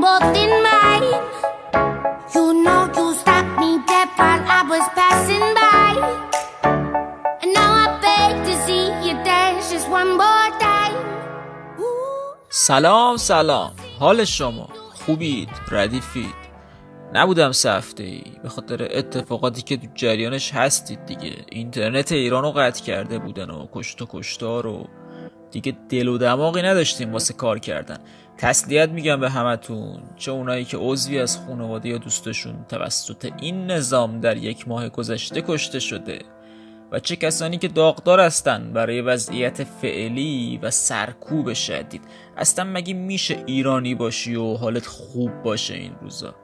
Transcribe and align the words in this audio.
both 0.00 0.36
in 0.42 0.52
mine. 0.66 1.08
You 2.34 2.46
know 2.64 2.82
you 2.96 3.06
stopped 3.20 3.54
me 3.60 3.70
dead 3.88 4.08
while 4.16 4.42
I 4.58 4.60
was 4.72 4.84
passing 4.98 5.46
by. 5.58 5.90
And 7.42 7.52
now 7.58 7.70
I 7.84 7.86
beg 8.04 8.32
to 8.46 8.54
see 8.66 8.84
you 9.04 9.14
dance. 9.24 9.48
سلام 12.50 13.16
سلام 13.16 13.72
حال 13.98 14.24
شما 14.24 14.68
خوبید 15.06 15.48
ردیفید 15.70 16.34
نبودم 17.14 17.52
سفته 17.52 18.02
ای 18.02 18.22
به 18.42 18.48
خاطر 18.48 18.88
اتفاقاتی 18.90 19.62
که 19.62 19.76
تو 19.76 19.86
جریانش 19.94 20.52
هستید 20.54 21.06
دیگه 21.06 21.32
اینترنت 21.52 22.12
ایران 22.12 22.42
رو 22.42 22.52
قطع 22.52 22.84
کرده 22.84 23.18
بودن 23.18 23.50
و 23.50 23.66
کشت 23.72 24.02
و 24.02 24.06
کشتار 24.10 24.66
و 24.66 24.88
دیگه 25.50 25.76
دل 25.88 26.08
و 26.08 26.18
دماغی 26.18 26.62
نداشتیم 26.62 27.12
واسه 27.12 27.34
کار 27.34 27.58
کردن. 27.58 27.98
تسلیت 28.38 28.88
میگم 28.88 29.20
به 29.20 29.30
همتون. 29.30 30.02
چه 30.16 30.30
اونایی 30.30 30.64
که 30.64 30.76
عضوی 30.76 31.18
از 31.18 31.38
خانواده 31.38 31.88
یا 31.88 31.98
دوستشون 31.98 32.64
توسط 32.68 33.32
این 33.40 33.66
نظام 33.66 34.20
در 34.20 34.36
یک 34.36 34.68
ماه 34.68 34.88
گذشته 34.88 35.42
کشته 35.42 35.78
شده 35.78 36.18
و 36.92 37.00
چه 37.00 37.16
کسانی 37.16 37.58
که 37.58 37.68
داغدار 37.68 38.20
هستن 38.20 38.72
برای 38.72 39.00
وضعیت 39.00 39.64
فعلی 39.64 40.58
و 40.62 40.70
سرکوب 40.70 41.52
شدید. 41.52 42.02
اصلا 42.36 42.64
مگه 42.64 42.94
میشه 42.94 43.44
ایرانی 43.46 43.94
باشی 43.94 44.34
و 44.34 44.54
حالت 44.54 44.86
خوب 44.86 45.42
باشه 45.42 45.74
این 45.74 45.92
روزا؟ 46.02 46.34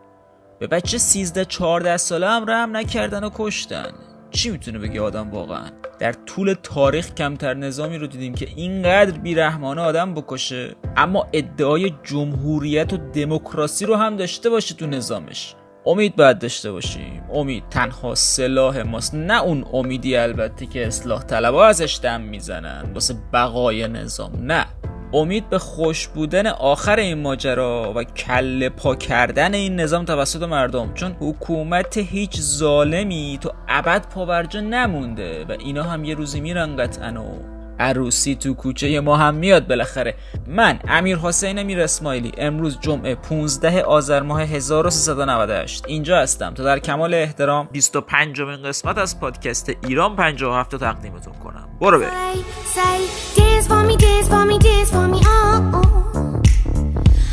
به 0.59 0.67
بچه 0.67 0.99
13 0.99 1.45
14 1.45 1.97
ساله 1.97 2.29
هم 2.29 2.51
رحم 2.51 2.77
نکردن 2.77 3.25
و 3.25 3.31
کشتن. 3.35 3.93
چی 4.35 4.51
می‌تونه 4.51 4.79
بگه 4.79 5.01
آدم 5.01 5.31
واقعا؟ 5.31 5.71
در 5.99 6.13
طول 6.13 6.55
تاریخ 6.63 7.15
کمتر 7.15 7.55
نظامی 7.55 7.99
رو 7.99 8.07
دیدیم 8.07 8.35
که 8.35 8.49
اینقدر 8.57 9.19
بیرحمانه 9.19 9.83
آدم 9.83 10.15
بکشه. 10.15 10.75
اما 10.97 11.27
ادعای 11.33 11.93
جمهوریت 12.03 12.93
و 12.93 12.97
دموکراسی 12.97 13.87
رو 13.87 13.97
هم 13.97 14.17
داشته 14.17 14.51
باشه 14.51 14.75
تو 14.75 14.87
نظامش. 14.87 15.55
امید 15.87 16.17
باید 16.17 16.39
داشته 16.39 16.73
باشیم. 16.73 17.23
امید 17.33 17.65
تنها 17.71 18.15
سلاح 18.15 18.83
ماست. 18.83 19.15
نه 19.15 19.43
اون 19.43 19.65
امیدی 19.73 20.17
البته 20.17 20.67
که 20.67 20.87
اصلاح 20.87 21.23
طلبها 21.23 21.67
ازش 21.67 22.01
دم 22.03 22.21
می‌زنن. 22.21 22.91
واسه 22.95 23.15
بقای 23.33 23.89
نظام. 23.89 24.33
نه. 24.43 24.67
امید 25.15 25.51
به 25.51 25.59
خوش 25.59 26.09
بودن 26.09 26.47
آخر 26.47 26.97
این 26.97 27.23
ماجرا 27.23 27.93
و 27.97 28.05
کله 28.05 28.69
پا 28.69 28.95
کردن 28.95 29.55
این 29.55 29.81
نظام 29.81 30.05
توسط 30.05 30.43
مردم 30.43 30.95
چون 30.95 31.17
حکومت 31.21 31.97
هیچ 31.97 32.41
ظالمی 32.41 33.39
تو 33.41 33.53
ابد 33.69 34.09
پاورجا 34.09 34.61
نمونده 34.61 35.45
و 35.45 35.53
اینا 35.53 35.83
هم 35.83 36.05
یه 36.05 36.15
روزی 36.15 36.41
میرن 36.41 36.77
قطعا 36.77 37.23
و 37.23 37.55
عروسی 37.79 38.35
تو 38.35 38.55
کوچه 38.55 39.01
ما 39.01 39.17
هم 39.17 39.35
میاد 39.35 39.67
بالاخره. 39.67 40.15
من 40.47 40.79
امیر 40.89 41.17
حسین 41.17 41.63
میر 41.63 41.81
اسماعیلی 41.81 42.33
امروز 42.39 42.79
جمعه 42.81 43.15
15 43.15 43.83
آذر 43.83 44.23
ماه 44.23 44.43
1398 44.43 45.85
اینجا 45.87 46.19
هستم. 46.19 46.55
تا 46.55 46.65
در 46.65 46.79
کمال 46.79 47.15
احترام. 47.15 47.69
25 47.73 48.41
امین 48.41 48.63
قسمت 48.63 48.99
از 48.99 49.21
پادکست 49.21 49.73
ایران 49.89 50.17
57 50.17 50.73
رو 50.73 50.79
تقدیمتون 50.79 51.35
کنم. 51.35 51.69
برو 51.81 51.99
بریم. 51.99 53.44
Dance 53.65 53.69
for 53.69 53.87
me, 53.87 53.97
dance 53.97 54.29
for 54.29 54.45
me, 54.45 54.59
dance 54.59 54.91
for 54.91 55.09
me, 55.09 55.21
oh. 55.25 55.71
oh. 55.75 56.43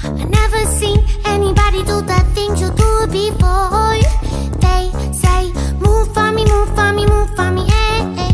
I 0.03 0.23
never 0.23 0.65
seen 0.71 0.99
anybody 1.25 1.79
do 1.83 2.01
the 2.01 2.19
things 2.33 2.61
you 2.61 2.69
do 2.71 3.07
before. 3.07 3.97
They 4.61 4.91
say, 5.13 5.51
move 5.79 6.13
for 6.13 6.31
me, 6.31 6.45
move 6.45 6.69
for 6.75 6.93
me, 6.93 7.05
move 7.05 7.29
for 7.35 7.51
me, 7.51 7.63
eh, 7.67 8.25
eh. 8.25 8.33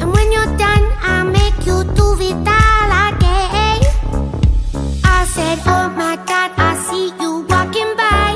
And 0.00 0.12
when 0.12 0.32
you're 0.32 0.56
done, 0.56 0.84
I'll 1.02 1.26
make 1.26 1.58
you 1.66 1.84
do 1.84 2.16
it 2.20 2.48
all 2.48 2.90
again. 3.08 3.80
I 5.04 5.26
said, 5.34 5.58
oh 5.66 5.88
my 5.90 6.16
God, 6.16 6.52
I 6.56 6.74
see 6.86 7.12
you 7.20 7.46
walking 7.48 7.92
by. 7.96 8.32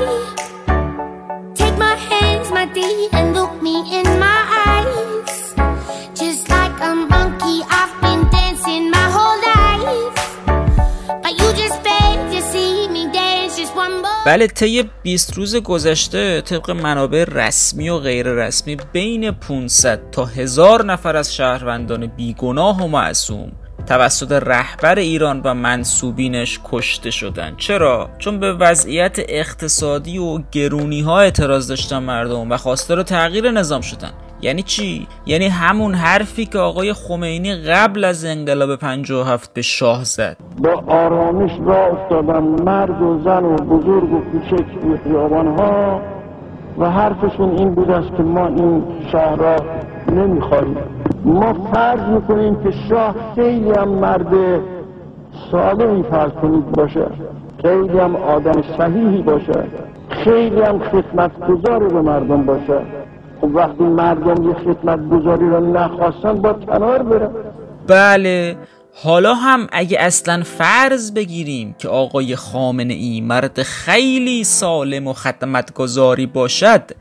Take 1.55 1.77
my 1.77 1.95
hands, 1.95 2.51
my 2.51 2.65
D, 2.65 3.09
and 3.13 3.33
look 3.33 3.61
me 3.61 3.75
in 3.99 4.05
my 4.19 4.39
eyes. 4.67 5.53
Just 6.13 6.49
like 6.49 6.79
a 6.81 6.95
monkey, 6.95 7.61
I've 7.69 7.76
بله 14.27 14.47
طی 14.47 14.89
20 15.03 15.33
روز 15.33 15.55
گذشته 15.55 16.41
طبق 16.41 16.71
منابع 16.71 17.23
رسمی 17.23 17.89
و 17.89 17.97
غیر 17.97 18.27
رسمی 18.27 18.77
بین 18.93 19.31
500 19.31 20.09
تا 20.11 20.25
1000 20.25 20.85
نفر 20.85 21.15
از 21.15 21.35
شهروندان 21.35 22.07
بیگناه 22.07 22.83
و 22.83 22.87
معصوم 22.87 23.51
توسط 23.85 24.31
رهبر 24.31 24.99
ایران 24.99 25.41
و 25.43 25.53
منصوبینش 25.53 26.59
کشته 26.63 27.11
شدن 27.11 27.55
چرا؟ 27.57 28.09
چون 28.19 28.39
به 28.39 28.53
وضعیت 28.53 29.17
اقتصادی 29.29 30.17
و 30.17 30.39
گرونی 30.51 31.01
ها 31.01 31.19
اعتراض 31.19 31.67
داشتن 31.67 31.99
مردم 31.99 32.51
و 32.51 32.57
خواستار 32.57 33.03
تغییر 33.03 33.51
نظام 33.51 33.81
شدن. 33.81 34.11
یعنی 34.41 34.61
چی؟ 34.63 35.07
یعنی 35.25 35.47
همون 35.47 35.93
حرفی 35.93 36.45
که 36.45 36.59
آقای 36.59 36.93
خمینی 36.93 37.55
قبل 37.55 38.03
از 38.03 38.25
انقلاب 38.25 38.75
57 38.75 39.53
به 39.53 39.61
شاه 39.61 40.03
زد. 40.03 40.37
با 40.57 40.83
آرامش 40.87 41.51
را 41.65 41.87
افتادن 41.87 42.43
مرد 42.43 43.01
و 43.01 43.19
زن 43.23 43.45
و 43.45 43.55
بزرگ 43.55 44.13
و 44.13 44.19
کوچک 44.19 44.65
توی 44.81 44.97
خیابانها 45.03 46.01
و 46.79 46.89
حرفشون 46.89 47.57
این 47.57 47.75
بود 47.75 47.91
است 47.91 48.17
که 48.17 48.23
ما 48.23 48.47
این 48.47 48.83
شهر 49.11 49.35
را 49.35 49.55
نمی‌خواهیم. 50.11 50.77
ما 51.25 51.53
فرض 51.53 52.09
می‌کنیم 52.09 52.63
که 52.63 52.71
شاه 52.89 53.15
خیلی 53.35 53.71
هم 53.71 53.89
مرد 53.89 54.33
سالمی 55.51 56.03
فرض 56.03 56.31
کنید 56.31 56.71
باشه. 56.71 57.07
خیلی 57.61 57.99
هم 57.99 58.15
آدم 58.15 58.61
صحیحی 58.77 59.21
باشه. 59.21 59.63
خیلی 60.09 60.61
هم 60.61 60.79
خدمتگذار 60.79 61.87
به 61.87 62.01
مردم 62.01 62.45
باشه. 62.45 62.81
خب 63.41 63.55
وقتی 63.55 63.83
مردم 63.83 64.49
یه 64.49 64.53
خدمتگذاری 64.53 65.49
را 65.49 65.59
نخواستن 65.59 66.33
با 66.41 66.53
کنار 66.53 67.03
برن. 67.03 67.29
بله. 67.87 68.57
حالا 69.03 69.33
هم 69.33 69.67
اگه 69.71 69.97
اصلا 69.99 70.43
فرض 70.43 71.13
بگیریم 71.13 71.75
که 71.79 71.87
آقای 71.87 72.35
خامنه 72.35 72.93
ای 72.93 73.21
مرد 73.21 73.63
خیلی 73.63 74.43
سالم 74.43 75.07
و 75.07 75.13
خدمتگذاری 75.13 76.25
باشد 76.25 76.91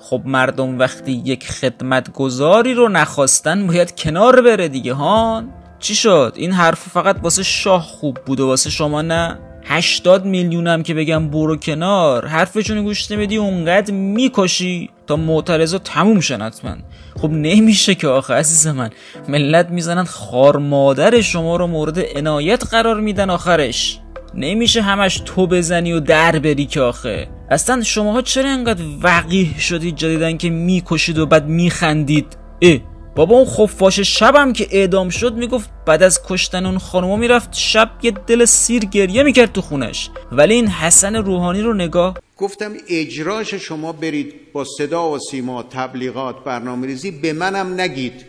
خب 0.00 0.20
مردم 0.24 0.78
وقتی 0.78 1.12
یک 1.12 1.50
خدمتگذاری 1.50 2.74
رو 2.74 2.88
نخواستن 2.88 3.66
باید 3.66 4.00
کنار 4.00 4.42
بره 4.42 4.68
دیگه 4.68 4.92
هان؟ 4.92 5.48
چی 5.78 5.94
شد؟ 5.94 6.32
این 6.36 6.52
حرف 6.52 6.88
فقط 6.88 7.16
واسه 7.22 7.42
شاه 7.42 7.82
خوب 7.82 8.18
بود 8.26 8.40
و 8.40 8.46
واسه 8.46 8.70
شما 8.70 9.02
نه؟ 9.02 9.38
80 9.68 10.24
میلیونم 10.24 10.82
که 10.82 10.94
بگم 10.94 11.28
برو 11.28 11.56
کنار. 11.56 12.26
حرفشون 12.26 12.84
گوش 12.84 13.10
نمیدی 13.10 13.36
اونقدر 13.36 13.94
می‌کشی 13.94 14.90
تا 15.06 15.16
معترضا 15.16 15.78
تموم 15.78 16.20
شن 16.20 16.42
حتما. 16.42 16.76
خب 17.16 17.30
نمیشه 17.30 17.94
که 17.94 18.08
آخه 18.08 18.34
عزیز 18.34 18.66
من. 18.66 18.90
ملت 19.28 19.70
می‌زنن 19.70 20.04
خار 20.04 20.56
مادر 20.56 21.20
شما 21.20 21.56
رو 21.56 21.66
مورد 21.66 21.98
عنایت 22.16 22.64
قرار 22.70 23.00
میدن 23.00 23.30
آخرش. 23.30 23.98
نمیشه 24.34 24.82
همش 24.82 25.22
تو 25.24 25.46
بزنی 25.46 25.92
و 25.92 26.00
در 26.00 26.38
بری 26.38 26.66
که 26.66 26.80
آخه. 26.80 27.28
اصلا 27.50 27.82
شماها 27.82 28.22
چرا 28.22 28.50
انقدر 28.50 28.82
وقیح 29.02 29.58
شدید 29.58 29.96
جدیدن 29.96 30.36
که 30.36 30.50
می‌کشید 30.50 31.18
و 31.18 31.26
بعد 31.26 31.46
میخندید؟ 31.46 32.36
اه. 32.62 32.78
بابا 33.16 33.36
اون 33.36 33.46
خفاش 33.46 34.00
شبم 34.00 34.52
که 34.52 34.68
اعدام 34.70 35.08
شد 35.08 35.34
می‌گفت 35.34 35.70
بعد 35.86 36.02
از 36.02 36.20
کشتن 36.28 36.66
اون 36.66 36.78
خانوما 36.78 37.16
می‌رفت 37.16 37.54
شب 37.54 37.90
یه 38.02 38.10
دل 38.10 38.44
سیر 38.44 38.84
گریه 38.84 39.22
می‌کرد 39.22 39.52
تو 39.52 39.60
خونش. 39.60 40.10
ولی 40.32 40.54
این 40.54 40.68
حسن 40.68 41.16
روحانی 41.16 41.62
رو 41.62 41.74
نگاه 41.74 42.18
گفتم 42.36 42.72
اجراش 42.88 43.54
شما 43.54 43.92
برید 43.92 44.34
با 44.52 44.64
صدا 44.64 45.10
و 45.10 45.18
سیما 45.18 45.62
تبلیغات 45.62 46.44
برنامه 46.44 46.86
ریزی 46.86 47.10
به 47.10 47.32
منم 47.32 47.80
نگید. 47.80 48.24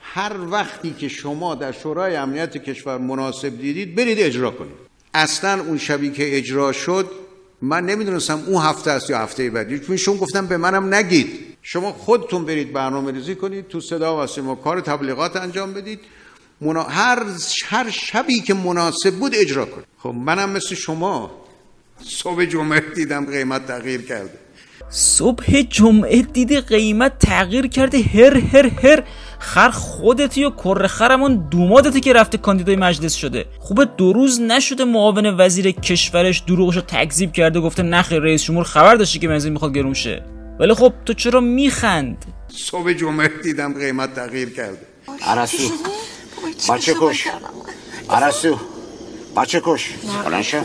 هر 0.00 0.32
وقتی 0.50 0.94
که 0.98 1.08
شما 1.08 1.54
در 1.54 1.72
شورای 1.72 2.16
امنیت 2.16 2.56
کشور 2.56 2.98
مناسب 2.98 3.60
دیدید 3.60 3.94
برید 3.94 4.18
اجرا 4.20 4.50
کنید. 4.50 4.74
اصلا 5.14 5.60
اون 5.62 5.78
شبی 5.78 6.10
که 6.10 6.36
اجرا 6.36 6.72
شد 6.72 7.10
من 7.62 7.86
نمی‌دونستم 7.86 8.42
اون 8.46 8.62
هفته 8.62 8.90
است 8.90 9.10
یا 9.10 9.18
هفته 9.18 9.50
بعدی. 9.50 9.96
چون 9.98 10.16
گفتم 10.16 10.46
به 10.46 10.56
منم 10.56 10.94
نگید. 10.94 11.47
شما 11.70 11.92
خودتون 11.92 12.44
برید 12.44 12.72
برنامه 12.72 13.12
ریزی 13.12 13.34
کنید 13.34 13.68
تو 13.68 13.80
صدا 13.80 14.24
و 14.24 14.26
سیما 14.26 14.54
کار 14.54 14.80
تبلیغات 14.80 15.36
انجام 15.36 15.74
بدید. 15.74 16.00
منا... 16.60 16.82
هر 16.82 17.22
هر 17.66 17.90
شبی 17.90 18.40
که 18.40 18.54
مناسب 18.54 19.14
بود 19.14 19.32
اجرا 19.34 19.64
کنید. 19.64 19.86
خب 19.98 20.08
منم 20.08 20.50
مثل 20.50 20.74
شما 20.74 21.30
صبح 22.04 22.44
جمعه 22.44 22.80
دیدم 22.94 23.26
قیمت 23.26 23.66
تغییر 23.66 24.02
کرده. 24.02 24.38
صبح 24.90 25.62
جمعه 25.62 26.22
دیدی 26.22 26.60
قیمت 26.60 27.18
تغییر 27.18 27.66
کرده 27.66 27.98
هر 27.98 28.36
هر 28.36 28.66
هر. 28.66 29.02
خر 29.38 29.70
خودتی 29.70 30.44
و 30.44 30.50
کر 30.50 30.86
خرمون 30.86 31.48
دومادتی 31.50 32.00
که 32.00 32.12
رفته 32.12 32.38
کاندیدای 32.38 32.76
مجلس 32.76 33.14
شده. 33.14 33.44
خوبه 33.58 33.84
دو 33.84 34.12
روز 34.12 34.40
نشده 34.40 34.84
معاون 34.84 35.34
وزیر 35.38 35.70
کشورش 35.70 36.38
دروغشو 36.38 36.80
تکذیب 36.80 37.32
کرده 37.32 37.60
گفته 37.60 37.82
نخیر 37.82 38.18
رئیس 38.18 38.44
جمهور 38.44 38.64
خبر 38.64 38.94
داشتی 38.94 39.18
که 39.18 39.28
بنزین 39.28 39.52
می‌خواد 39.52 39.74
گرون 39.74 39.94
شه. 39.94 40.37
ولی 40.60 40.74
خب 40.74 40.92
تو 41.06 41.12
چرا 41.14 41.40
میخند؟ 41.40 42.24
صبح 42.48 42.92
جمعه 42.92 43.28
دیدم 43.42 43.74
قیمت 43.74 44.14
تغییر 44.14 44.54
کرده. 44.54 44.78
عرسو 45.26 45.72
بچه 46.68 46.94
کش. 47.00 47.24
عرسو 48.10 48.58
بچه 49.36 49.62
کش. 49.64 49.90
بلند 50.24 50.42
شو. 50.42 50.58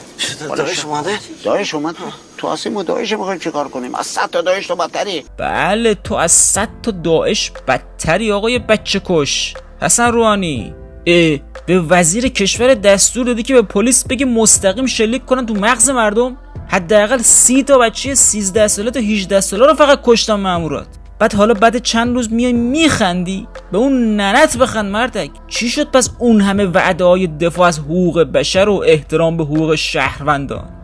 دایش 0.57 0.86
اومده؟ 0.86 1.19
دایش 1.44 1.74
اومد. 1.74 1.95
تو 2.38 2.48
آسیم 2.48 2.78
و 2.78 2.84
دایش 2.84 3.12
می‌خوایم 3.12 3.40
چیکار 3.40 3.68
کنیم؟ 3.68 3.95
از 3.95 4.06
صد 4.07 4.30
تا 4.30 4.42
دایش 4.42 4.68
تو 4.68 4.75
بدتری. 4.75 5.25
بله 5.38 5.96
تو 5.96 6.16
از 6.16 6.31
صد 6.31 6.69
تا 6.84 6.92
داعش 6.92 7.51
بدتری 7.68 8.31
آقای 8.31 8.60
بچه 8.60 9.01
کش. 9.06 9.54
حسن 9.81 10.12
روحانی 10.12 10.75
اه 11.06 11.39
به 11.66 11.80
وزیر 11.80 12.28
کشور 12.28 12.74
دستور 12.74 13.25
دادی 13.25 13.44
که 13.44 13.54
به 13.54 13.62
پلیس 13.62 14.07
بگه 14.07 14.25
مستقیم 14.25 14.86
شلیک 14.86 15.25
کنن 15.25 15.46
تو 15.46 15.54
مغز 15.54 15.89
مردم؟ 15.89 16.38
حداقل 16.68 17.18
سی 17.18 17.63
تا 17.63 17.77
بچه 17.77 18.15
13 18.15 18.68
ساله 18.68 18.92
تا 18.92 19.00
18 19.00 19.39
ساله 19.42 19.65
رو 19.65 19.74
فقط 19.74 20.00
کشتن 20.04 20.33
مامورات. 20.33 20.88
بعد 21.19 21.33
حالا 21.33 21.54
بعد 21.54 21.77
چند 21.77 22.15
روز 22.15 22.33
میای 22.33 22.54
میخندی؟ 22.54 23.48
به 23.71 23.77
اون 23.77 24.15
ننت 24.15 24.57
بخند 24.57 24.92
مردک. 24.92 25.31
چی 25.48 25.69
شد؟ 25.69 25.92
پس 25.92 26.10
اون 26.19 26.42
همه 26.42 26.65
وعده 26.65 27.04
های 27.04 27.27
دفاع 27.27 27.68
از 27.68 27.80
حقوق 27.80 28.24
بشر 28.24 28.69
و 28.69 28.83
احترام 28.86 29.38
به 29.38 29.44
حقوق 29.44 29.75
شهروندان. 29.75 30.83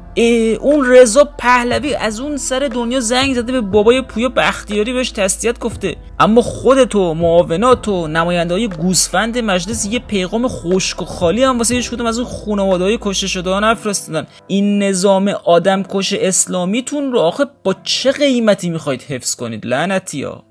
اون 0.60 0.86
رضا 0.90 1.24
پهلوی 1.38 1.96
از 1.96 2.20
اون 2.20 2.38
سر 2.38 2.70
دنیا 2.74 3.00
زنگ 3.00 3.36
زده 3.36 3.52
به 3.52 3.62
بابای 3.62 4.02
پویا 4.02 4.30
بختیاری 4.30 4.94
بهش 4.94 5.12
تسلیت 5.12 5.60
گفته. 5.60 5.96
اما 6.20 6.42
خودتو 6.42 7.14
معاونات 7.14 7.88
و 7.88 8.08
نماینده 8.08 8.54
های 8.54 8.68
گوسفند 8.68 9.38
مجلس 9.38 9.86
یه 9.86 10.00
پیغام 10.00 10.48
خشک 10.48 11.02
و 11.02 11.06
خالی 11.06 11.44
هم 11.44 11.58
واسه 11.58 11.76
هیچ 11.76 11.92
کدوم 11.92 12.06
از 12.08 12.20
اون 12.20 12.28
خانواده 12.28 12.84
های 12.84 12.98
کشته 13.02 13.28
شده 13.28 13.50
ها 13.50 13.60
نفرستادن 13.60 14.28
این 14.48 14.84
نظام 14.84 15.28
آدم 15.28 15.84
کش 15.84 16.14
اسلامیتون 16.14 17.12
رو 17.12 17.20
آخه 17.20 17.46
با 17.64 17.76
چه 17.84 18.12
قیمتی 18.12 18.70
می‌خواید 18.70 19.02
حفظ 19.02 19.36
کنید 19.36 19.66
لعنتی 19.66 20.24
ها؟ 20.24 20.44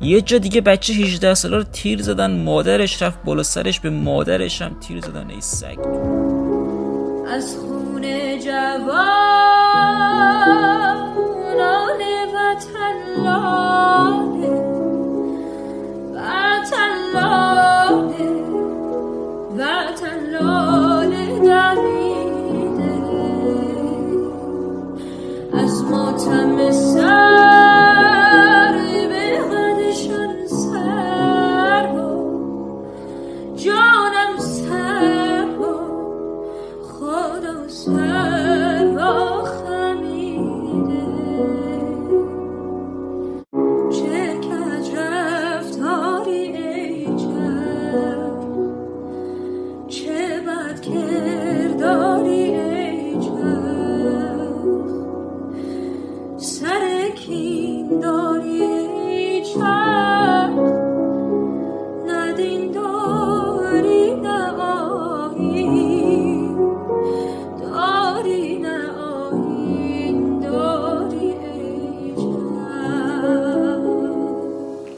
یه 0.00 0.20
جا 0.20 0.38
دیگه 0.38 0.60
بچه 0.60 0.92
18 0.92 1.34
ساله 1.34 1.56
رو 1.56 1.62
تیر 1.62 2.02
زدن 2.02 2.42
مادرش 2.44 3.02
رفت 3.02 3.18
بالا 3.24 3.42
سرش 3.42 3.80
به 3.80 3.90
مادرش 3.90 4.62
هم 4.62 4.76
تیر 4.80 5.00
زدن 5.00 5.30
ای 5.30 5.40
سگ. 5.40 5.78
از 7.28 7.56
جوانان 8.54 10.30
وطن 12.34 12.98
لاله. 13.24 14.56
وطن 16.14 16.92
لاله 17.14 18.36
وطن 19.58 20.20
لاله 20.32 21.26
دمیده 21.46 22.94
از 25.62 25.74
ماتم 25.90 26.56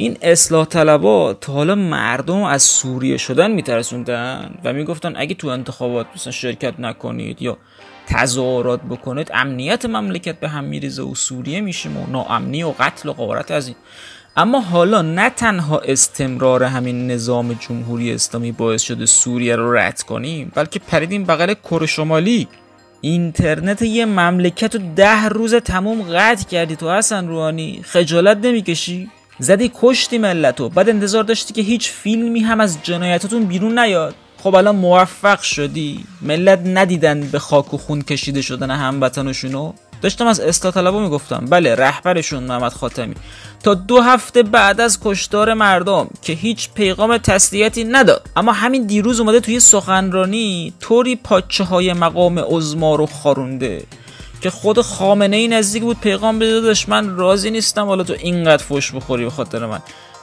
این 0.07 0.17
اصلاح 0.23 0.65
طلبا 0.65 1.35
تا 1.35 1.53
حالا 1.53 1.75
مردم 1.75 2.43
از 2.43 2.63
سوریه 2.63 3.17
شدن 3.17 3.51
میترسوندن؟ 3.51 4.55
و 4.65 4.73
می‌گفتن 4.73 5.13
اگه 5.17 5.35
تو 5.35 5.49
انتخابات 5.49 6.07
مثلا 6.15 6.33
شرکت 6.33 6.81
نکنید 6.81 7.43
یا 7.43 7.57
تظاهرات 8.07 8.81
بکنید 8.83 9.31
امنیت 9.35 9.87
مملکت 9.87 10.41
به 10.41 10.49
هم 10.49 10.65
میریزه 10.65 11.03
و 11.03 11.15
سوریه 11.15 11.61
میشیم 11.61 11.97
و 11.97 12.07
ناامنی 12.07 12.63
و 12.63 12.75
قتل 12.81 13.09
و 13.09 13.13
غارت 13.13 13.51
از 13.51 13.67
این. 13.67 13.77
اما 14.37 14.61
حالا 14.61 15.03
نه 15.03 15.31
تنها 15.31 15.79
استمرار 15.79 16.63
همین 16.63 17.11
نظام 17.11 17.53
جمهوری 17.53 18.13
اسلامی 18.13 18.53
باعث 18.53 18.83
شده 18.83 19.07
سوریه 19.07 19.57
رو 19.57 19.77
رد 19.77 20.03
کنیم 20.03 20.53
بلکه 20.55 20.79
پریدیم 20.79 21.25
بغل 21.25 21.55
کره 21.55 21.87
شمالی. 21.87 22.49
اینترنت 23.01 23.83
یه 23.83 24.07
مملکت 24.07 24.75
رو 24.75 24.81
ده 24.97 25.29
روز 25.29 25.55
تموم 25.55 26.03
قطع 26.03 26.49
کردی 26.49 26.77
تو 26.77 26.91
حسن 26.91 27.29
روحانی. 27.29 27.81
خجالت 27.85 28.37
نمی‌کشی؟ 28.37 29.11
زدی 29.39 29.73
کشتی 29.75 30.19
ملتو. 30.19 30.69
بعد 30.69 30.89
انتظار 30.89 31.25
داشتی 31.25 31.55
که 31.55 31.63
هیچ 31.63 31.91
فیلمی 31.91 32.41
هم 32.41 32.61
از 32.61 32.79
جنایتاتون 32.83 33.45
بیرون 33.45 33.79
نیاد. 33.79 34.15
خب 34.43 34.55
الان 34.55 34.77
موفق 34.77 35.41
شدی. 35.41 36.05
ملت 36.23 36.61
ندیدن 36.65 37.21
به 37.21 37.39
خاک 37.39 37.75
و 37.75 37.79
خون 37.79 38.03
کشیده 38.03 38.43
شدن 38.43 38.71
هموطنشونو. 38.71 39.73
داشتم 40.03 40.27
از 40.27 40.41
اصلاح 40.41 40.75
طلبا 40.75 41.01
می‌گفتم. 41.01 41.45
بله 41.51 41.75
رهبرشون 41.75 42.43
محمد 42.43 42.73
خاتمی. 42.73 43.15
تا 43.63 43.75
دو 43.75 44.01
هفته 44.01 44.43
بعد 44.43 44.81
از 44.81 45.01
کشتار 45.01 45.55
مردم 45.55 46.09
که 46.23 46.33
هیچ 46.33 46.71
پیغام 46.75 47.19
تسلیتی 47.19 47.85
نداد. 47.85 48.23
اما 48.37 48.53
همین 48.53 48.87
دیروز 48.87 49.21
اومده 49.21 49.41
توی 49.41 49.61
سخنرانی 49.61 50.73
طوری 50.81 51.17
پاچه 51.17 51.65
های 51.65 51.93
مقام 51.93 52.39
عزما 52.39 52.95
رو 52.95 53.07
خارونده. 53.07 53.83
که 54.41 54.51
خود 54.51 54.81
خامنه 54.81 55.37
ای 55.37 55.49
نزدیک 55.49 55.83
بود 55.83 56.01
پیغام 56.01 56.39
بده 56.39 56.75
من 56.89 57.17
راضی 57.17 57.51
نیستم 57.51 57.87
حالا 57.87 58.05
تو 58.05 58.13
اینقدر 58.13 58.65
فش 58.65 58.93
بخوری 58.93 59.25
به 59.25 59.31
خاطر 59.31 59.67
من. 59.67 59.81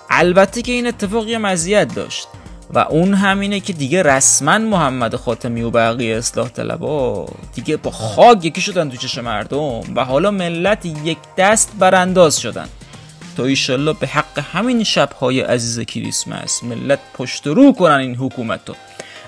البته 0.10 0.62
که 0.62 0.72
این 0.72 0.88
اتفاق 0.88 1.28
یه 1.28 1.38
مزیت 1.38 1.96
داشت. 1.96 2.28
و 2.74 2.80
اون 2.80 3.14
همینه 3.14 3.60
که 3.60 3.74
دیگه 3.74 4.04
رسما 4.04 4.58
محمد 4.58 5.16
خاتمی 5.16 5.62
و 5.62 5.70
بقیه 5.70 6.18
اصلاح 6.18 6.50
طلبا 6.50 7.28
دیگه 7.56 7.78
با 7.78 7.92
خاک 7.92 8.46
یکی 8.46 8.62
شدن 8.62 8.90
تو 8.90 8.98
چشم 8.98 9.22
مردم 9.22 9.82
و 9.96 10.06
حالا 10.06 10.32
ملت 10.32 10.86
یک 10.86 11.18
دست 11.38 11.72
برانداز 11.80 12.40
شدن. 12.40 12.68
تا 13.38 13.46
ایشالله 13.46 13.94
به 13.94 14.08
حق 14.08 14.40
همین 14.54 14.84
شبهای 14.84 15.42
عزیز 15.42 15.80
کریسمس 15.80 16.64
ملت 16.64 17.00
پشت 17.14 17.48
رو 17.48 17.74
کنن 17.74 18.00
این 18.00 18.16
حکومت 18.16 18.70
رو 18.70 18.76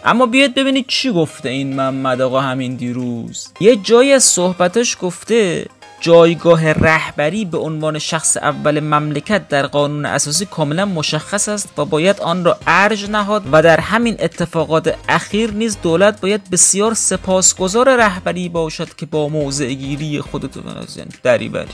اما 0.06 0.26
بیاید 0.26 0.56
ببینید 0.56 0.86
چی 0.88 1.12
گفته 1.12 1.50
این 1.50 1.76
محمد 1.76 2.22
آقا 2.22 2.42
همین 2.42 2.76
دیروز. 2.76 3.48
یه 3.60 3.76
جایی 3.76 4.12
از 4.12 4.24
صحبتش 4.24 4.98
گفته 5.02 5.66
جایگاه 6.00 6.72
رهبری 6.72 7.46
به 7.46 7.58
عنوان 7.58 8.00
شخص 8.00 8.38
اول 8.38 8.80
مملکت 8.80 9.48
در 9.48 9.68
قانون 9.68 10.06
اساسی 10.06 10.46
کاملا 10.46 10.86
مشخص 10.86 11.50
است 11.50 11.80
و 11.80 11.86
باید 11.86 12.20
آن 12.20 12.46
را 12.46 12.58
ارج 12.68 13.10
نهاد 13.10 13.44
و 13.52 13.62
در 13.62 13.80
همین 13.80 14.16
اتفاقات 14.20 14.96
اخیر 15.10 15.52
نیز 15.52 15.78
دولت 15.82 16.22
باید 16.22 16.50
بسیار 16.50 16.94
سپاسگزار 16.94 17.98
رهبری 17.98 18.50
باشد 18.50 18.96
که 18.96 19.06
با 19.06 19.30
موضع 19.30 19.74
گیری 19.74 20.06
یعنی 20.06 21.10
دری 21.24 21.50
بری 21.50 21.68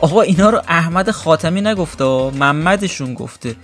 آقا 0.00 0.22
اینا 0.22 0.50
رو 0.50 0.62
احمد 0.68 1.10
خاتمی 1.10 1.60
نگفته 1.60 2.04
محمدشون 2.30 3.14
گفته. 3.14 3.54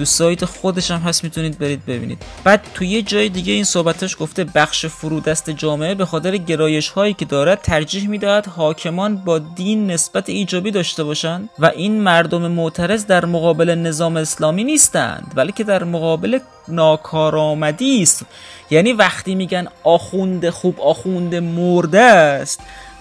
تو 0.00 0.06
سایت 0.06 0.44
خودش 0.44 0.90
هم 0.90 0.98
هست 0.98 1.24
می‌تونید 1.24 1.58
برید 1.58 1.86
ببینید. 1.86 2.22
بعد 2.44 2.62
تو 2.74 2.84
یه 2.84 3.02
جای 3.02 3.28
دیگه 3.28 3.52
این 3.52 3.64
صحبتش 3.64 4.16
گفته 4.20 4.44
بخش 4.44 4.86
فرودست 4.86 5.50
جامعه 5.50 5.94
به 5.94 6.04
خاطر 6.04 6.36
گرایش 6.36 6.88
هایی 6.88 7.14
که 7.14 7.24
دارد 7.24 7.60
ترجیح 7.60 8.08
می‌دهد 8.08 8.46
حاکمان 8.46 9.16
با 9.16 9.38
دین 9.38 9.90
نسبت 9.90 10.28
ایجابی 10.28 10.70
داشته 10.70 11.04
باشند 11.04 11.50
و 11.58 11.66
این 11.66 12.00
مردم 12.00 12.46
معترض 12.46 13.06
در 13.06 13.24
مقابل 13.24 13.70
نظام 13.70 14.16
اسلامی 14.16 14.64
نیستند 14.64 15.32
بلکه 15.34 15.64
در 15.64 15.84
مقابل 15.84 16.38
ناکارآمدی 16.68 18.02
است. 18.02 18.26
یعنی 18.70 18.92
وقتی 18.92 19.34
میگن 19.34 19.68
آخونده 19.84 20.50
خوب 20.50 20.80
آخونده 20.80 21.40
مرده 21.40 22.00
است 22.00 22.60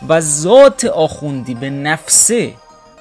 و 0.10 0.22
ذات 0.22 0.86
آخوندی 0.86 1.54
به 1.54 1.70
نفسه 1.70 2.54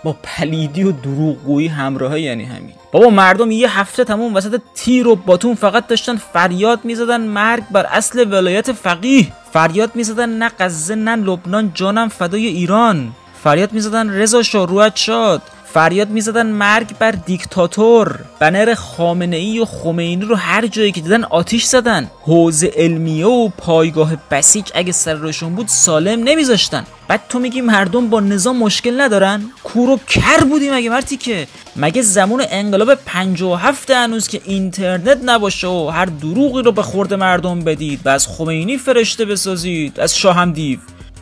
با 0.05 0.17
پلیدی 0.23 0.85
و 0.85 0.93
دروغگویی 0.93 1.69
همراهه 1.69 2.21
یعنی 2.21 2.45
همین. 2.45 2.73
بابا 2.93 3.11
مردم 3.11 3.51
یه 3.51 3.81
هفته 3.81 4.05
تموم 4.05 4.35
وسط 4.35 4.61
تیر 4.75 5.09
و 5.09 5.17
باتون 5.17 5.55
فقط 5.55 5.87
داشتن 5.87 6.17
فریاد 6.17 6.81
می‌زدن 6.85 7.21
مرگ 7.21 7.63
بر 7.71 7.87
اصل 7.87 8.33
ولایت 8.33 8.73
فقیه. 8.73 9.27
فریاد 9.53 9.91
می‌زدن 9.95 10.29
نه 10.29 10.51
غزه 10.59 10.95
نه 10.95 11.17
لبنان 11.17 11.71
جانم 11.75 12.09
فدای 12.09 12.47
ایران. 12.47 13.13
فریاد 13.45 13.73
می‌زدن 13.73 14.11
رضا 14.11 14.43
شاه 14.43 14.67
روحت 14.67 14.97
شاد. 14.97 15.43
فریاد 15.75 16.09
می‌زدن 16.09 16.47
مرگ 16.47 16.99
بر 16.99 17.11
دیکتاتور. 17.11 18.19
بنر 18.39 18.75
خامنه 18.75 19.37
ای 19.37 19.59
و 19.59 19.65
خمینی 19.65 20.25
رو 20.25 20.35
هر 20.35 20.67
جایی 20.67 20.93
که 20.93 21.01
دیدن 21.01 21.25
آتیش 21.25 21.65
زدن. 21.65 22.11
حوزه 22.21 22.73
علمیه 22.77 23.27
و 23.27 23.49
پایگاه 23.49 24.13
بسیج 24.31 24.71
اگه 24.75 24.93
سر 24.93 25.15
روشون 25.15 25.55
بود 25.55 25.69
سالم 25.69 26.25
نمیذاشتن. 26.25 26.85
بعد 27.09 27.21
تو 27.29 27.39
میگی 27.39 27.61
مردم 27.61 28.11
با 28.11 28.21
نظام 28.21 28.57
مشکل 28.57 29.01
ندارن؟ 29.01 29.43
کور 29.65 29.91
و 29.91 30.01
کر 30.07 30.45
بودیم 30.45 30.75
مگه 30.75 30.91
مرتی 30.91 31.17
که. 31.17 31.47
مگه 31.77 32.03
زمان 32.03 32.45
انقلاب 32.51 32.95
57 32.95 33.91
هنوز 33.91 34.29
که 34.29 34.41
اینترنت 34.45 35.19
نباشه 35.25 35.67
و 35.67 35.89
هر 35.89 36.05
دروغی 36.05 36.63
رو 36.63 36.73
به 36.73 36.83
خورد 36.83 37.15
مردم 37.15 37.61
بدید 37.61 38.01
و 38.05 38.09
از 38.09 38.27
خمینی 38.27 38.79
فرشته 38.79 39.25
بسازید 39.25 40.01
از 40.01 40.19
شاهم 40.19 40.53
دیو 40.53 40.79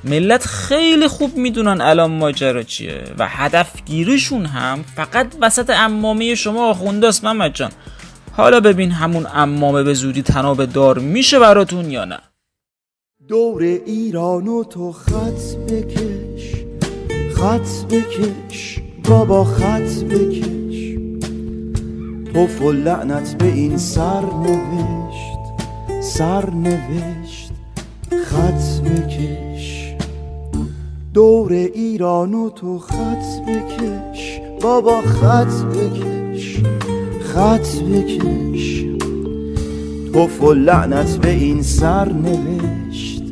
ملت 0.09 0.47
خیلی 0.47 1.09
خوب 1.09 1.37
می‌دونن 1.37 1.81
الان 1.81 2.11
ماجرا 2.11 2.63
چیه 2.63 3.03
و 3.19 3.29
هدفگیریشون 3.29 4.47
هم 4.47 4.85
فقط 4.97 5.27
وسط 5.41 5.71
امامه 5.71 6.35
شما 6.35 6.71
آخونده 6.71 7.09
است 7.09 7.25
محمد 7.25 7.55
جان. 7.55 7.71
حالا 8.33 8.61
ببین 8.61 8.91
همون 8.91 9.27
امامه 9.35 9.83
به 9.83 9.95
زودی 9.95 10.23
تناب 10.23 10.65
دار 10.65 10.99
میشه 10.99 11.39
براتون 11.39 11.91
یا 11.91 12.05
نه. 12.05 12.19
دور 13.29 13.63
ایران 13.63 14.49
و 14.49 14.65
تو 14.65 14.93
خط 14.93 15.57
بکش 15.69 16.55
خط 17.37 17.85
بکش 17.91 18.79
بابا 19.05 19.45
خط 19.45 20.05
بکش. 20.11 20.97
توف 22.33 22.63
و 22.63 22.73
لعنت 22.73 23.39
به 23.39 23.47
این 23.47 23.79
سر 23.79 24.21
نوشت 24.21 25.37
سر 26.03 26.51
نوشت 26.51 27.51
خط 28.31 28.81
بکش 28.85 29.46
دور 31.17 31.53
ایران 31.53 32.35
و 32.35 32.51
تو 32.51 32.79
خط 32.79 33.25
بکش. 33.49 34.41
بابا 34.63 35.01
خط 35.03 35.65
بکش. 35.65 36.63
خط 37.21 37.77
بکش. 37.77 38.85
توف 40.13 40.43
و 40.43 40.53
لعنت 40.53 41.17
به 41.17 41.31
این 41.31 41.63
سر 41.63 42.13
نوشت. 42.13 43.23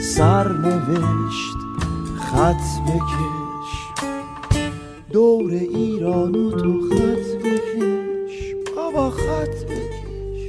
سر 0.00 0.52
نوشت. 0.52 1.56
خط 2.16 2.80
بکش. 2.88 3.72
دور 5.12 5.52
ایران 5.52 6.34
و 6.34 6.50
تو 6.50 6.80
خط 6.90 7.44
بکش. 7.44 8.54
بابا 8.76 9.10
خط 9.10 9.64
بکش. 9.64 10.40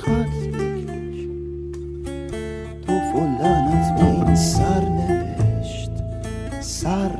خط 0.00 0.48
بکش. 0.52 1.26
توف 2.86 3.14
و 3.14 3.26
لعنت 3.42 3.98
به 3.98 4.26
این 4.26 4.36
سر 4.36 4.87
سر 6.88 7.17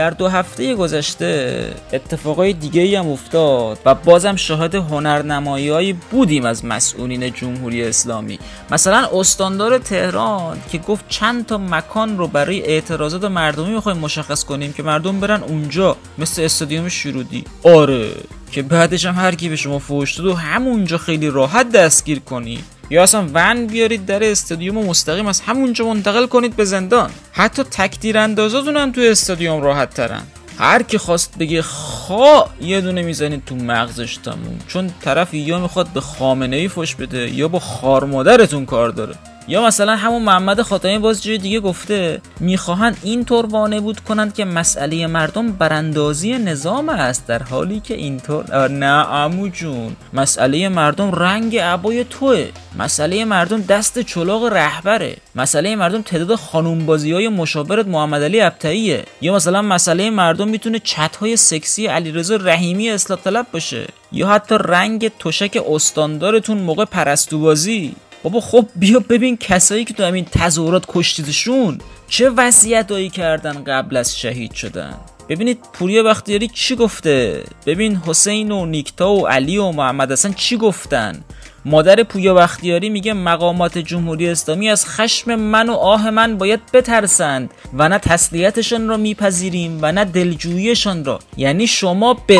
در 0.00 0.10
دو 0.10 0.28
هفته 0.28 0.74
گذشته 0.74 1.72
اتفاقای 1.92 2.52
دیگه 2.52 2.98
هم 2.98 3.08
افتاد 3.08 3.78
و 3.84 3.94
بازم 3.94 4.36
شاهد 4.36 4.74
هنرنمایی 4.74 5.92
بودیم 5.92 6.44
از 6.44 6.64
مسئولین 6.64 7.32
جمهوری 7.32 7.84
اسلامی. 7.84 8.38
مثلا 8.70 9.08
استاندار 9.12 9.78
تهران 9.78 10.58
که 10.72 10.78
گفت 10.78 11.04
چند 11.08 11.46
تا 11.46 11.58
مکان 11.58 12.18
رو 12.18 12.26
برای 12.26 12.62
اعتراضات 12.62 13.24
مردمی 13.24 13.74
می‌خوایم 13.74 13.98
مشخص 13.98 14.44
کنیم 14.44 14.72
که 14.72 14.82
مردم 14.82 15.20
برن 15.20 15.42
اونجا 15.42 15.96
مثل 16.18 16.42
استادیوم 16.42 16.88
شرودی 16.88 17.44
آره 17.62 18.10
که 18.52 18.62
بعدش 18.62 19.06
هم 19.06 19.14
هر 19.14 19.34
کی 19.34 19.48
به 19.48 19.56
شما 19.56 19.78
فوش 19.78 20.14
داد 20.14 20.26
و 20.26 20.34
همونجا 20.34 20.98
خیلی 20.98 21.30
راحت 21.30 21.72
دستگیر 21.72 22.18
کنید 22.18 22.79
یا 22.90 23.02
اصلا 23.02 23.26
ون 23.34 23.66
بیارید 23.66 24.06
در 24.06 24.30
استادیوم 24.30 24.78
و 24.78 24.86
مستقیم 24.86 25.26
از 25.26 25.40
همونجا 25.40 25.84
منتقل 25.84 26.26
کنید 26.26 26.56
به 26.56 26.64
زندان. 26.64 27.10
حتی 27.32 27.62
تکتیر 27.62 28.18
اندازاتون 28.18 28.76
هم 28.76 28.92
توی 28.92 29.08
استادیوم 29.08 29.62
راحت 29.62 29.94
ترن. 29.94 30.22
هر 30.58 30.82
کی 30.82 30.98
خواست 30.98 31.38
بگه 31.38 31.62
خا 31.62 32.44
یه 32.60 32.80
دونه 32.80 33.02
می‌زنید 33.02 33.44
تو 33.46 33.56
مغزش 33.56 34.16
تموم. 34.16 34.58
چون 34.68 34.90
طرف 35.00 35.34
یا 35.34 35.58
می‌خواد 35.58 35.88
به 35.88 36.00
خامنه 36.00 36.56
ای 36.56 36.68
فش 36.68 36.94
بده 36.94 37.34
یا 37.34 37.48
با 37.48 37.58
خار 37.58 38.04
مادرتون 38.04 38.66
کار 38.66 38.88
داره. 38.88 39.14
یا 39.48 39.66
مثلا 39.66 39.96
همون 39.96 40.22
محمد 40.22 40.62
خاتمی 40.62 40.98
باز 40.98 41.22
جای 41.22 41.38
دیگه 41.38 41.60
گفته 41.60 42.20
می‌خواهند 42.40 42.96
اینطور 43.02 43.46
وانمود 43.46 44.00
کنند 44.00 44.34
که 44.34 44.44
مسئله 44.44 45.06
مردم 45.06 45.52
براندازی 45.52 46.32
نظام 46.32 46.88
است 46.88 47.26
در 47.26 47.42
حالی 47.42 47.80
که 47.80 47.94
اینطور 47.94 48.68
نه 48.68 48.86
عمو 48.86 49.48
جون. 49.48 49.96
مسئله 50.12 50.68
مردم 50.68 51.12
رنگ 51.12 51.56
عبای 51.56 52.04
توه. 52.04 52.48
مسئله 52.78 53.24
مردم 53.24 53.60
دست 53.60 53.98
چلاق 53.98 54.44
رهبره. 54.44 55.16
مسئله 55.34 55.76
مردم 55.76 56.02
تعداد 56.02 56.34
خانوم 56.34 56.86
بازی 56.86 57.12
های 57.12 57.28
مشاورت 57.28 57.86
محمد 57.86 58.22
علی 58.22 58.40
ابتعیه 58.40 59.04
یا 59.20 59.34
مثلا 59.34 59.62
مسئله 59.62 60.10
مردم 60.10 60.48
می‌تونه 60.48 60.78
چت 60.78 61.16
های 61.16 61.36
سکسی 61.36 61.86
علیرضا 61.86 62.36
رحیمی 62.36 62.90
اصلاح 62.90 63.18
طلب 63.24 63.46
باشه. 63.52 63.86
یا 64.12 64.28
حتی 64.28 64.54
رنگ 64.60 65.10
تشک 65.18 65.58
استاندارتون 65.70 66.58
موقع 66.58 66.84
پرستو 66.84 67.38
بازی 67.38 67.94
بابا 68.22 68.40
خب 68.40 68.66
بیا 68.76 69.00
ببین 69.08 69.36
کسایی 69.36 69.84
که 69.84 69.94
تو 69.94 70.04
همین 70.04 70.24
تظاهرات 70.24 70.84
کشتیدشون 70.88 71.78
چه 72.08 72.30
وصیتایی 72.30 73.10
کردن 73.10 73.64
قبل 73.64 73.96
از 73.96 74.18
شهید 74.18 74.52
شدن. 74.52 74.94
ببینید 75.28 75.58
پوریا 75.72 76.02
بختیاری 76.02 76.48
چی 76.48 76.76
گفته؟ 76.76 77.44
ببین 77.66 77.96
حسین 77.96 78.52
و 78.52 78.66
نیکتا 78.66 79.12
و 79.12 79.26
علی 79.26 79.58
و 79.58 79.70
محمد 79.70 80.12
حسن 80.12 80.32
چی 80.32 80.56
گفتن؟ 80.56 81.24
مادر 81.64 82.02
پویا 82.02 82.34
بختیاری 82.34 82.88
میگه 82.88 83.12
مقامات 83.12 83.78
جمهوری 83.78 84.28
اسلامی 84.28 84.68
از 84.68 84.86
خشم 84.86 85.34
من 85.34 85.68
و 85.68 85.72
آه 85.72 86.10
من 86.10 86.38
باید 86.38 86.60
بترسند 86.72 87.50
و 87.74 87.88
نه 87.88 87.98
تسلیتشان 87.98 88.88
را 88.88 88.96
میپذیریم 88.96 89.78
و 89.82 89.92
نه 89.92 90.04
دلجوییشان 90.04 91.04
را. 91.04 91.18
یعنی 91.36 91.66
شما 91.66 92.14
به 92.14 92.38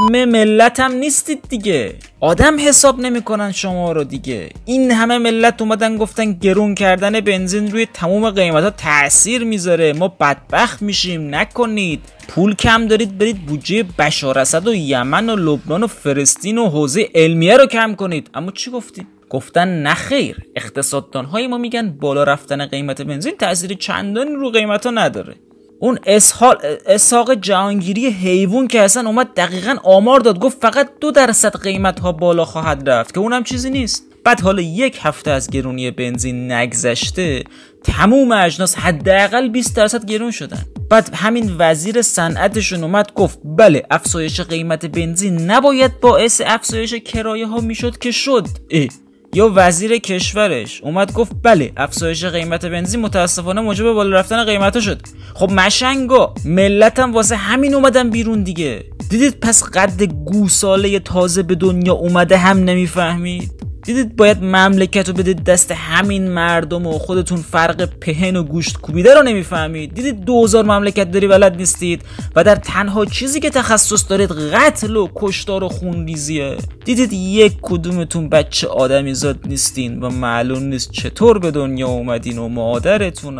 م 0.00 0.24
ملت 0.24 0.80
هم 0.80 0.92
نیستید 0.92 1.42
دیگه. 1.48 1.94
آدم 2.20 2.68
حساب 2.68 3.00
نمی‌کنن 3.00 3.52
شما 3.52 3.92
رو 3.92 4.04
دیگه. 4.04 4.50
این 4.64 4.90
همه 4.90 5.18
ملت 5.18 5.62
اومدن 5.62 5.96
گفتن 5.96 6.32
گرون 6.32 6.74
کردن 6.74 7.20
بنزین 7.20 7.72
روی 7.72 7.86
تموم 7.86 8.30
قیمت 8.30 8.64
ها 8.64 8.70
تاثیر 8.70 9.44
می‌ذاره. 9.44 9.92
ما 9.92 10.08
بدبخت 10.08 10.82
میشیم 10.82 11.34
نکنید. 11.34 12.00
پول 12.28 12.54
کم 12.54 12.86
دارید 12.86 13.18
برید 13.18 13.46
بودجه 13.46 13.84
بشار 13.98 14.38
اسد 14.38 14.68
و 14.68 14.74
یمن 14.74 15.30
و 15.30 15.36
لبنان 15.36 15.82
و 15.82 15.86
فلسطین 15.86 16.58
و 16.58 16.68
حوزه 16.68 17.08
علمیه 17.14 17.56
رو 17.56 17.66
کم 17.66 17.94
کنید. 17.94 18.30
اما 18.34 18.50
چی 18.50 18.70
گفتید 18.70 19.06
گفتن 19.30 19.82
نخیر 19.82 20.36
اقتصاددان 20.56 21.24
های 21.24 21.46
ما 21.46 21.58
میگن 21.58 21.90
بالا 22.00 22.24
رفتن 22.24 22.66
قیمت 22.66 23.02
بنزین 23.02 23.36
تاثیر 23.36 23.74
چندانی 23.74 24.30
رو 24.30 24.50
قیمت 24.50 24.86
ها 24.86 24.92
نداره. 24.92 25.34
اون 25.82 25.98
اسحال 26.06 26.56
اسحاق 26.86 27.34
جهانگیری 27.34 28.06
حیوان 28.06 28.68
که 28.68 28.80
اصلا 28.80 29.08
اومد 29.08 29.34
دقیقا 29.36 29.76
آمار 29.82 30.20
داد 30.20 30.38
گفت 30.38 30.58
فقط 30.62 30.88
دو 31.00 31.10
درصد 31.10 31.56
قیمت 31.56 32.00
ها 32.00 32.12
بالا 32.12 32.44
خواهد 32.44 32.90
رفت 32.90 33.14
که 33.14 33.20
اونم 33.20 33.44
چیزی 33.44 33.70
نیست. 33.70 34.04
بعد 34.24 34.40
حالا 34.40 34.62
یک 34.62 34.98
هفته 35.02 35.30
از 35.30 35.50
گرونی 35.50 35.90
بنزین 35.90 36.52
نگذشته 36.52 37.44
تموم 37.84 38.32
اجناس 38.32 38.74
حداقل 38.74 39.48
20 39.48 39.76
درصد 39.76 40.04
گرون 40.04 40.30
شدن. 40.30 40.64
بعد 40.90 41.14
همین 41.14 41.56
وزیر 41.58 42.02
صنعتشون 42.02 42.82
اومد 42.84 43.12
گفت 43.14 43.38
بله 43.44 43.86
افزایش 43.90 44.40
قیمت 44.40 44.86
بنزین 44.86 45.50
نباید 45.50 46.00
باعث 46.00 46.42
افزایش 46.46 46.94
کرایه 46.94 47.46
ها 47.46 47.60
می‌شد 47.60 47.98
که 47.98 48.10
شد. 48.10 48.46
اه. 48.70 48.88
یا 49.34 49.52
وزیر 49.54 49.98
کشورش. 49.98 50.80
اومد 50.80 51.12
گفت 51.12 51.32
بله 51.42 51.72
افزایش 51.76 52.24
قیمت 52.24 52.64
بنزین 52.64 53.00
متاسفانه 53.00 53.60
موجب 53.60 53.92
بالا 53.92 54.16
رفتن 54.16 54.44
قیمتا 54.44 54.80
شد. 54.80 55.00
خب 55.34 55.50
مشنگا 55.52 56.34
ملتم 56.44 57.12
واسه 57.14 57.36
همین 57.36 57.74
اومدن 57.74 58.10
بیرون 58.10 58.42
دیگه. 58.42 58.84
دیدید 59.10 59.40
پس 59.40 59.62
قد 59.64 60.02
گوساله 60.02 60.98
تازه 60.98 61.42
به 61.42 61.54
دنیا 61.54 61.92
اومده 61.92 62.36
هم 62.36 62.58
نمی‌فهمید؟ 62.58 63.69
دیدید 63.84 64.16
باید 64.16 64.42
مملکت 64.42 65.08
رو 65.08 65.14
بدید 65.14 65.44
دست 65.44 65.72
همین 65.72 66.30
مردم 66.30 66.86
و 66.86 66.92
خودتون 66.92 67.38
فرق 67.38 67.84
پهن 67.84 68.36
و 68.36 68.42
گوشت 68.42 68.76
کوبیده 68.76 69.14
رو 69.14 69.22
نمی‌فهمید. 69.22 69.94
دیدید 69.94 70.24
دوزار 70.24 70.64
مملکت 70.64 71.10
داری 71.10 71.28
بلد 71.28 71.56
نیستید 71.56 72.02
و 72.36 72.44
در 72.44 72.56
تنها 72.56 73.04
چیزی 73.04 73.40
که 73.40 73.50
تخصص 73.50 74.04
دارید 74.08 74.30
قتل 74.30 74.96
و 74.96 75.08
کشتار 75.14 75.64
و 75.64 75.68
خونریزیه. 75.68 76.56
دیدید 76.84 77.12
یک 77.12 77.52
کدومتون 77.62 78.28
بچه 78.28 78.68
آدمی 78.68 79.14
زاد 79.14 79.38
نیستین 79.46 80.02
و 80.02 80.10
معلوم 80.10 80.62
نیست 80.62 80.90
چطور 80.90 81.38
به 81.38 81.50
دنیا 81.50 81.88
اومدین 81.88 82.38
و 82.38 82.48
مادرتون 82.48 83.38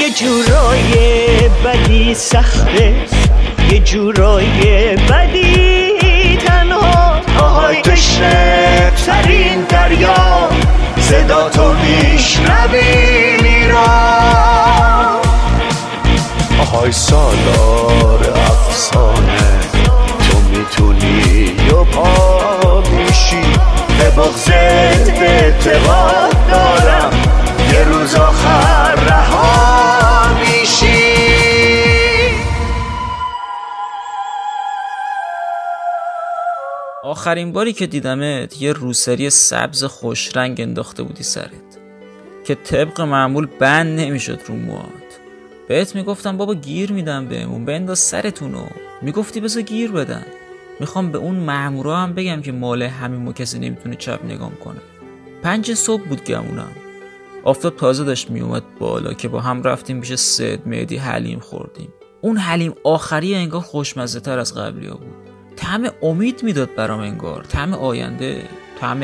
یه 0.00 0.10
جورای 0.20 1.48
بدی 1.64 2.14
سخته 2.14 2.94
یه 3.72 3.78
جورای 3.78 4.96
بدی. 4.96 6.15
تنها 6.36 7.20
آهای 7.40 7.82
تشنه 7.82 8.92
ترین 9.06 9.62
دریا 9.68 10.48
صدا 11.00 11.48
تو 11.48 11.72
میشنوی 11.72 13.36
میرم. 13.42 15.20
آهای 16.60 16.92
سالار 16.92 18.34
افسانه 18.46 19.60
تو 20.30 20.38
می‌تونی 20.50 21.56
یا 21.70 21.84
پا 21.84 22.80
میشی. 22.80 23.42
به 23.98 24.10
بغزت 24.10 25.22
اعتقاد 25.22 26.36
دارم 26.50 27.10
یه 27.72 27.84
روز 27.84 28.14
آخر 28.14 28.94
رها 28.94 29.75
آخرین 37.06 37.52
باری 37.52 37.72
که 37.72 37.86
دیدمت 37.86 38.62
یه 38.62 38.72
روسری 38.72 39.30
سبز 39.30 39.84
خوش 39.84 40.36
رنگ 40.36 40.60
انداخته 40.60 41.02
بودی 41.02 41.22
سرت 41.22 41.78
که 42.44 42.54
طبق 42.54 43.00
معمول 43.00 43.46
بند 43.46 44.00
نمی‌شد 44.00 44.40
رو 44.46 44.56
موات 44.56 45.20
بهت 45.68 45.94
می‌گفتم 45.94 46.36
بابا 46.36 46.54
گیر 46.54 46.92
میدم 46.92 47.26
بهمون 47.26 47.64
بنداز 47.64 47.98
سرتونو. 47.98 48.66
می‌گفتی 49.02 49.40
بذار 49.40 49.62
گیر 49.62 49.92
بدن. 49.92 50.26
می‌خوام 50.80 51.12
به 51.12 51.18
اون 51.18 51.36
مامورا 51.36 51.96
هم 51.96 52.14
بگم 52.14 52.42
که 52.42 52.52
مال 52.52 52.82
همین 52.82 53.32
کسی 53.32 53.58
نمی‌تونه 53.58 53.96
چپ 53.96 54.24
نگام 54.24 54.52
کنه. 54.64 54.80
پنج 55.42 55.74
صبح 55.74 56.02
بود 56.02 56.24
گمونم. 56.24 56.72
آفتاب 57.44 57.76
تازه 57.76 58.04
داشت 58.04 58.30
میومد 58.30 58.62
بالا 58.78 59.12
که 59.12 59.28
با 59.28 59.40
هم 59.40 59.62
رفتیم 59.62 60.00
پیش 60.00 60.14
سید 60.14 60.60
مهدی 60.66 60.96
حلیم 60.96 61.38
خوردیم. 61.38 61.88
اون 62.20 62.36
حلیم 62.36 62.74
آخری 62.84 63.34
انگار 63.34 63.60
خوشمزه 63.60 64.20
تر 64.20 64.38
از 64.38 64.54
قبلی 64.54 64.86
ها 64.86 64.96
بود. 64.96 65.35
طعم 65.56 65.90
امید 66.02 66.42
می‌داد 66.42 66.74
برام 66.74 67.00
انگار. 67.00 67.44
طعم 67.44 67.74
آینده 67.74 68.42
طعم 68.80 69.00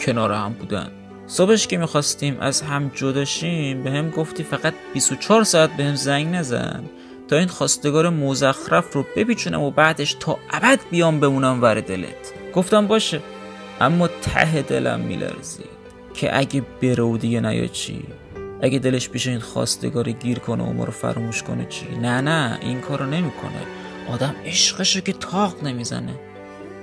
کنار 0.00 0.32
هم 0.32 0.52
بودن. 0.52 0.90
صبحش 1.26 1.66
که 1.66 1.78
می‌خواستیم 1.78 2.36
از 2.40 2.62
هم 2.62 2.90
جداشیم 2.94 3.82
به 3.82 3.90
هم 3.90 4.10
گفتی 4.10 4.42
فقط 4.42 4.74
24 4.94 5.44
ساعت 5.44 5.70
به 5.76 5.84
هم 5.84 5.94
زنگ 5.94 6.34
نزن. 6.34 6.84
تا 7.28 7.36
این 7.36 7.48
خواستگار 7.48 8.10
مزخرف 8.10 8.92
رو 8.92 9.04
بپیچونم 9.16 9.62
و 9.62 9.70
بعدش 9.70 10.16
تا 10.20 10.38
ابد 10.50 10.80
بیام 10.90 11.20
بمونم 11.20 11.62
ور 11.62 11.80
دلت. 11.80 12.32
گفتم 12.54 12.86
باشه 12.86 13.20
اما 13.80 14.08
ته 14.08 14.62
دلم 14.62 15.00
میلرزید 15.00 15.66
که 16.14 16.38
اگه 16.38 16.62
بره 16.82 17.02
و 17.02 17.16
دیگه 17.16 17.40
نیا 17.40 17.66
چی؟ 17.66 18.02
اگه 18.62 18.78
دلش 18.78 19.08
پیش 19.08 19.26
این 19.26 19.40
خواستگار 19.40 20.10
گیر 20.10 20.38
کنه 20.38 20.62
و 20.64 20.72
ما 20.72 20.84
رو 20.84 20.92
فراموش 20.92 21.42
کنه 21.42 21.66
چی؟ 21.68 21.86
نه 22.02 22.20
نه 22.20 22.58
این 22.62 22.80
کارو 22.80 23.06
نمی‌کنه. 23.06 23.60
آدم 24.10 24.34
عشقشو 24.44 25.00
که 25.00 25.12
تاق 25.12 25.64
نمی‌زنه. 25.64 26.14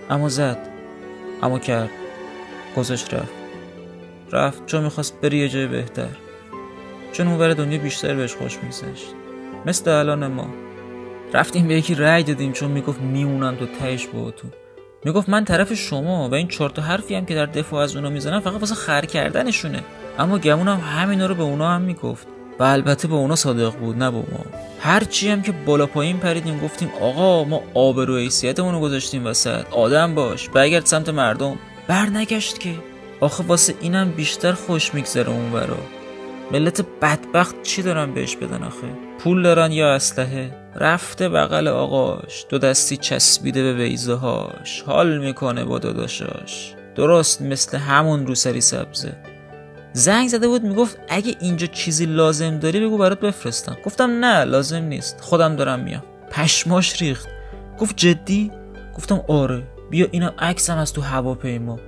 اما 0.10 0.30
زد. 0.30 0.70
اما 1.44 1.60
کرد. 1.60 1.90
گذاشت 2.78 3.14
رفت. 3.14 3.34
رفت 4.32 4.66
چون 4.66 4.84
می‌خواست 4.84 5.22
بری 5.22 5.38
یه 5.38 5.50
جای 5.50 5.68
بهتر. 5.68 6.10
چون 7.12 7.28
اون 7.28 7.40
ور 7.40 7.54
دنیا 7.54 7.80
بیشتر 7.80 8.16
بهش 8.16 8.34
خوش 8.34 8.58
میگذشت. 8.64 9.14
مثل 9.66 9.92
الان 9.92 10.28
ما. 10.28 10.48
رفتیم 11.34 11.68
به 11.68 11.74
یکی 11.74 11.96
رأی 11.96 12.24
دادیم 12.24 12.52
چون 12.52 12.72
می‌گفت 12.72 13.02
میمونم 13.02 13.56
تو 13.56 13.66
تهش 13.66 14.08
با 14.08 14.32
تو 14.32 14.48
می‌گفت 15.06 15.30
من 15.30 15.46
طرف 15.46 15.74
شما 15.74 16.30
و 16.30 16.34
این 16.34 16.48
چهار 16.48 16.70
تا 16.70 16.82
حرفی 16.82 17.16
هم 17.16 17.26
که 17.26 17.36
در 17.36 17.46
دفاع 17.46 17.84
از 17.84 17.96
اونا 17.96 18.10
می‌زنم 18.10 18.40
فقط 18.40 18.60
واسه 18.60 18.76
خر 18.76 19.06
کردنشونه. 19.06 19.84
اما 20.20 20.38
گمونم 20.38 20.80
همینا 20.80 21.26
رو 21.26 21.36
به 21.36 21.44
اونا 21.44 21.70
هم 21.72 21.82
می‌گفت. 21.82 22.28
و 22.60 22.64
البته 22.64 23.08
به 23.08 23.16
اونا 23.16 23.36
صادق 23.36 23.76
بود 23.76 23.98
نه 23.98 24.12
با 24.12 24.18
ما. 24.18 24.46
هر 24.80 25.04
چی 25.04 25.30
هم 25.30 25.42
که 25.42 25.52
بالا 25.52 25.86
پایین 25.86 26.18
پریدیم 26.18 26.60
گفتیم 26.60 26.90
آقا 27.02 27.44
ما 27.44 27.62
آبرو 27.74 28.18
حیثیتمون 28.18 28.74
رو 28.74 28.80
گذاشتیم 28.80 29.26
وسط. 29.26 29.66
آدم 29.72 30.16
باش. 30.16 30.50
برگرد 30.50 30.86
سمت 30.86 31.10
مردم. 31.10 31.58
برنگشت 31.88 32.60
که. 32.60 32.74
آخه 33.20 33.44
واسه 33.44 33.74
اینم 33.82 34.12
بیشتر 34.12 34.52
خوش 34.52 34.94
میگذره 34.94 35.30
اون 35.30 35.52
برا 35.52 35.78
ملت 36.52 36.86
بدبخت 37.02 37.64
چی 37.64 37.82
دارن 37.82 38.14
بهش 38.14 38.36
بدن 38.36 38.64
آخه؟ 38.64 38.88
پول 39.20 39.44
دارن 39.44 39.72
یا 39.72 39.94
اسلحه؟ 39.96 40.52
رفته 40.76 41.30
بغل 41.30 41.68
آقاش. 41.68 42.46
دو 42.50 42.58
دستی 42.58 42.98
چسبیده 42.98 43.64
به 43.64 43.74
بیزه 43.74 44.14
هاش 44.14 44.82
حال 44.82 45.18
می‌کنه 45.18 45.64
با 45.66 45.80
داداشاش. 45.80 46.74
درست 46.96 47.42
مثل 47.42 47.78
همون 47.78 48.28
روسری 48.28 48.62
سبزه. 48.62 49.37
زنگ 49.98 50.28
زده 50.28 50.48
بود 50.48 50.64
می‌گفت 50.64 50.98
اگه 51.10 51.36
اینجا 51.40 51.68
چیزی 51.68 52.06
لازم 52.06 52.58
داری 52.58 52.80
بگو 52.80 52.98
برات 52.98 53.20
بفرستم. 53.20 53.78
گفتم 53.86 54.26
نه 54.26 54.44
لازم 54.44 54.84
نیست. 54.84 55.22
خودم 55.22 55.56
دارم 55.56 55.80
میام. 55.80 56.04
پشماش 56.32 57.02
ریخت. 57.02 57.28
گفت 57.80 57.98
جدی؟ 57.98 58.52
گفتم 58.98 59.24
آره. 59.28 59.64
بیا 59.90 60.08
اینم 60.12 60.34
عکسم 60.40 60.78
از 60.78 60.94
تو 60.94 61.02
هواپیما. 61.02 61.80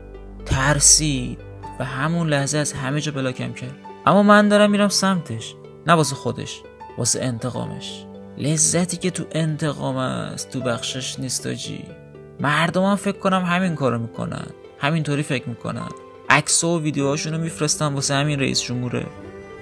ترسید 0.45 1.39
و 1.79 1.85
همون 1.85 2.29
لحظه 2.29 2.57
از 2.57 2.73
همه 2.73 3.01
جا 3.01 3.11
بلاکم 3.11 3.53
کرد. 3.53 3.75
اما 4.05 4.23
من 4.23 4.49
دارم 4.49 4.71
میرم 4.71 4.89
سمتش. 4.89 5.55
نه 5.87 5.93
واسه 5.93 6.15
خودش 6.15 6.61
واسه 6.97 7.23
انتقامش. 7.23 8.05
لذتی 8.37 8.97
که 8.97 9.11
تو 9.11 9.23
انتقام 9.31 9.97
است 9.97 10.49
تو 10.49 10.59
بخشش 10.59 11.19
نیست 11.19 11.47
آجی. 11.47 11.85
مردم 12.39 12.95
فکر 12.95 13.17
کنم 13.17 13.43
همین 13.43 13.75
کارو 13.75 13.99
می‌کنن. 13.99 14.47
همینطوری 14.79 15.23
فکر 15.23 15.49
می‌کنن. 15.49 15.89
عکس 16.29 16.63
و 16.63 16.81
ویدیوهاشونو 16.81 17.37
میفرستن 17.37 17.85
واسه 17.85 18.13
همین 18.13 18.39
رئیس 18.39 18.61
جمهوره. 18.61 19.05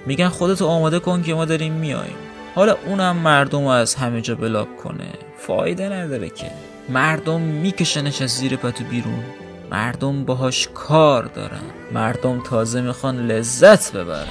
میگن 0.06 0.28
خودتو 0.28 0.66
آماده 0.66 0.98
کن 0.98 1.22
که 1.22 1.34
ما 1.34 1.44
داریم 1.44 1.72
میایم 1.72 2.16
حالا 2.54 2.76
اونم 2.86 3.16
مردم 3.16 3.60
رو 3.60 3.68
از 3.68 3.94
همه 3.94 4.20
جا 4.20 4.34
بلاک 4.34 4.76
کنه. 4.76 5.08
فایده 5.38 5.88
نداره 5.88 6.28
که. 6.28 6.50
مردم 6.88 7.40
میکشنش 7.40 8.22
از 8.22 8.30
زیر 8.30 8.56
پتو 8.56 8.84
بیرون. 8.84 9.24
مردم 9.70 10.24
باهاش 10.24 10.68
کار 10.74 11.24
دارن. 11.24 11.62
مردم 11.92 12.42
تازه 12.42 12.80
می‌خوان 12.80 13.26
لذت 13.26 13.92
ببرن. 13.92 14.26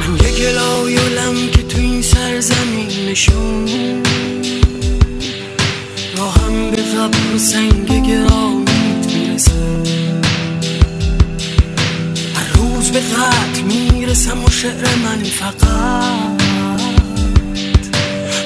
من 0.00 0.16
یه 0.16 0.32
گلایولم 0.38 1.50
که 1.52 1.62
تو 1.62 1.78
این 1.78 2.02
سرزمین 2.02 3.08
نشون. 3.10 3.66
راهم 6.18 6.70
به 6.70 6.76
قبر 6.76 7.34
و 7.34 7.38
سنگ 7.38 8.06
گرانیت 8.08 8.65
هر 12.86 12.92
روز 12.92 12.92
به 12.92 13.00
قتل 13.00 13.62
می‌رسم 13.62 14.44
و 14.44 14.50
شعر 14.50 14.94
من 15.04 15.22
فقط. 15.22 16.42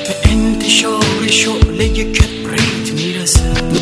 به 0.09 0.31
انتشار 0.31 1.27
شعله 1.27 1.89
کبریت 1.89 2.93
می‌رسه. 2.97 3.80